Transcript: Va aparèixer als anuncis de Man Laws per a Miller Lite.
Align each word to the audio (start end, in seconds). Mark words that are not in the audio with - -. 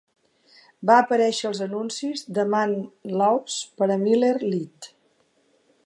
Va 0.89 0.95
aparèixer 1.01 1.45
als 1.49 1.61
anuncis 1.65 2.25
de 2.39 2.47
Man 2.55 2.75
Laws 3.21 3.61
per 3.83 3.93
a 3.97 4.01
Miller 4.07 4.35
Lite. 4.47 4.95